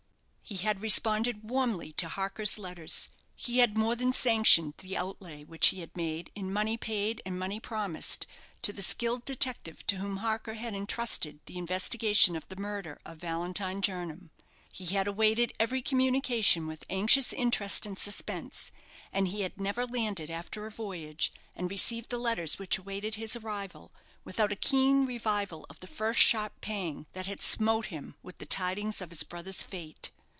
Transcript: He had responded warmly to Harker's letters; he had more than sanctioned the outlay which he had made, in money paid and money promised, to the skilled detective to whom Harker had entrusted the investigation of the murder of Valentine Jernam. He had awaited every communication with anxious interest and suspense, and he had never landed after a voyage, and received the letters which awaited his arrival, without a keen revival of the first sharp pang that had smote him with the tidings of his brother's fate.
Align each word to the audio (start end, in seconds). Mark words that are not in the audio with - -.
He 0.43 0.57
had 0.57 0.81
responded 0.81 1.49
warmly 1.49 1.93
to 1.93 2.09
Harker's 2.09 2.57
letters; 2.57 3.07
he 3.37 3.59
had 3.59 3.77
more 3.77 3.95
than 3.95 4.11
sanctioned 4.11 4.73
the 4.79 4.97
outlay 4.97 5.45
which 5.45 5.67
he 5.67 5.79
had 5.79 5.95
made, 5.95 6.29
in 6.35 6.51
money 6.51 6.75
paid 6.75 7.21
and 7.25 7.39
money 7.39 7.61
promised, 7.61 8.27
to 8.61 8.73
the 8.73 8.81
skilled 8.81 9.23
detective 9.23 9.87
to 9.87 9.95
whom 9.95 10.17
Harker 10.17 10.55
had 10.55 10.75
entrusted 10.75 11.39
the 11.45 11.57
investigation 11.57 12.35
of 12.35 12.45
the 12.49 12.57
murder 12.57 12.99
of 13.05 13.19
Valentine 13.19 13.81
Jernam. 13.81 14.29
He 14.73 14.87
had 14.87 15.07
awaited 15.07 15.53
every 15.57 15.81
communication 15.81 16.67
with 16.67 16.83
anxious 16.89 17.31
interest 17.31 17.85
and 17.85 17.97
suspense, 17.97 18.71
and 19.13 19.29
he 19.29 19.43
had 19.43 19.57
never 19.57 19.85
landed 19.85 20.29
after 20.29 20.67
a 20.67 20.71
voyage, 20.71 21.31
and 21.55 21.71
received 21.71 22.09
the 22.09 22.17
letters 22.17 22.59
which 22.59 22.77
awaited 22.77 23.15
his 23.15 23.37
arrival, 23.37 23.93
without 24.25 24.51
a 24.51 24.57
keen 24.57 25.05
revival 25.05 25.65
of 25.69 25.79
the 25.79 25.87
first 25.87 26.19
sharp 26.19 26.59
pang 26.59 27.05
that 27.13 27.25
had 27.25 27.39
smote 27.41 27.85
him 27.85 28.15
with 28.21 28.39
the 28.39 28.45
tidings 28.45 28.99
of 28.99 29.11
his 29.11 29.23
brother's 29.23 29.63
fate. 29.63 30.11